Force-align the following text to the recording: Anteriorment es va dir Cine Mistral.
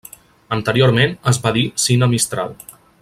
Anteriorment 0.55 1.13
es 1.33 1.41
va 1.45 1.53
dir 1.59 1.65
Cine 1.85 2.09
Mistral. 2.15 2.57